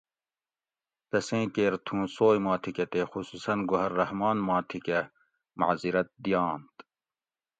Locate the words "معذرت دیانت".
5.59-6.75